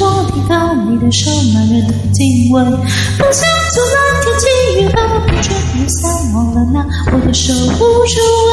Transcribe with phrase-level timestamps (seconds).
[0.00, 1.74] 我听到你的手满的
[2.12, 3.42] 敬畏，不想
[3.74, 8.47] 从那天起，原本不觉得想忘了那我的手无处。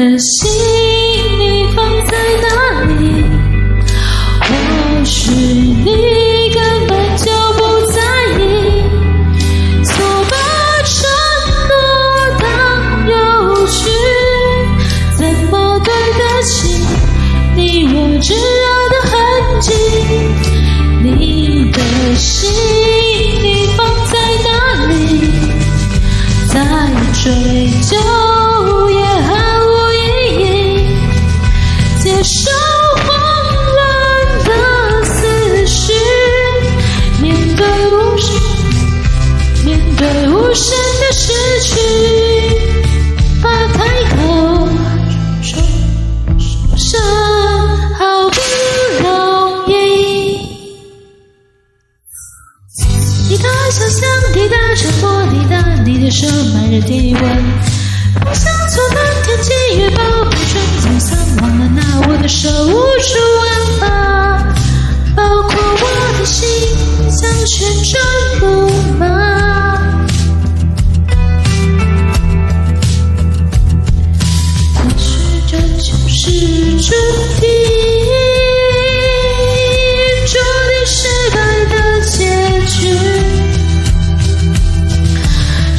[0.00, 0.50] 的心
[1.38, 3.22] 你放在哪里？
[4.40, 7.60] 或许你根本就不
[7.92, 8.00] 在
[8.38, 8.40] 意。
[9.84, 9.92] 错
[10.30, 10.34] 把
[10.84, 10.96] 承
[11.68, 11.72] 诺
[12.38, 12.44] 当
[13.10, 13.90] 有趣，
[15.18, 15.20] 怎
[15.50, 16.80] 么对得起
[17.54, 17.84] 你？
[17.92, 18.59] 我只。
[40.00, 41.76] 最无声的失去，
[43.42, 44.16] 怕开口
[45.42, 45.60] 说
[46.38, 46.98] 说声
[47.98, 48.40] 好不
[49.02, 50.40] 容易。
[53.28, 55.54] 你的小巷，你的沉默，你的
[55.84, 57.22] 你的盛满日的温，
[58.20, 60.34] 不想做漫天七月暴风雨
[60.80, 62.48] 中散忘了拿我的手。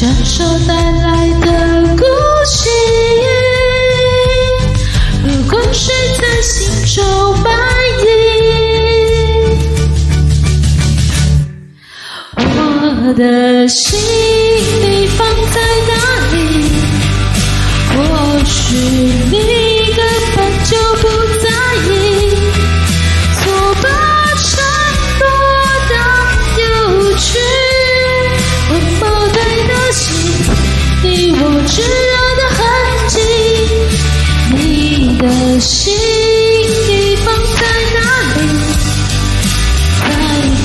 [0.00, 2.04] 这首带来的故
[2.46, 2.70] 事，
[5.24, 7.50] 如果是在心中，把
[7.98, 8.06] 你
[12.36, 13.98] 我的心
[14.82, 15.92] 你放在哪
[16.30, 16.36] 里？
[17.90, 18.76] 或许
[19.32, 19.67] 你。
[31.70, 31.86] 炽热
[32.36, 32.58] 的痕
[33.08, 33.16] 迹，
[34.54, 34.58] 你
[35.18, 35.24] 的
[35.60, 35.94] 心
[36.86, 36.88] 底
[37.24, 37.60] 放在
[37.94, 37.98] 哪
[38.34, 38.38] 里？
[40.00, 40.10] 再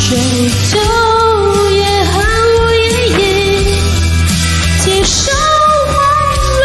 [0.00, 0.08] 追
[0.70, 0.74] 究
[1.72, 2.14] 也毫
[2.54, 2.80] 无意
[3.18, 3.20] 义。
[4.84, 5.20] 接受
[5.86, 5.94] 慌
[6.60, 6.62] 乱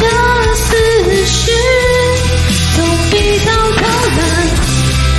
[0.00, 0.04] 的
[0.54, 0.60] 思
[1.26, 1.40] 绪，
[2.76, 2.78] 总
[3.10, 3.12] 比
[3.46, 3.80] 到头
[4.16, 4.20] 难。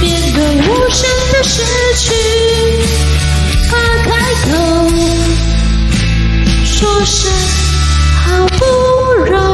[0.02, 0.04] 面
[0.34, 1.54] 对无声的失
[1.98, 2.06] 去，
[3.70, 3.72] 怕
[4.04, 4.10] 开
[4.46, 4.48] 口
[6.66, 7.22] 说声。
[8.24, 8.66] 好不
[9.26, 9.53] 容易。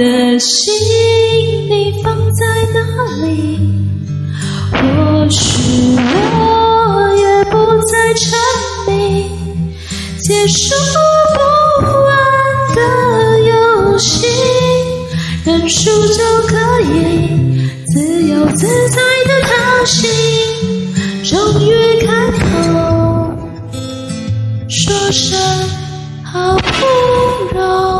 [0.00, 0.72] 的心
[1.68, 2.42] 你放在
[2.72, 2.80] 哪
[3.26, 3.60] 里？
[4.72, 6.00] 或许我
[7.18, 7.52] 也不
[7.82, 8.24] 再沉
[8.86, 9.28] 迷，
[10.22, 10.74] 结束
[11.84, 12.10] 不完
[12.74, 12.80] 的
[13.40, 14.26] 游戏，
[15.44, 20.08] 认输就可以自由自在的掏心，
[21.24, 21.66] 终于
[22.06, 22.08] 开
[22.38, 22.40] 口
[24.66, 25.38] 说声
[26.24, 26.64] 好不
[27.54, 27.58] 容
[27.98, 27.99] 易。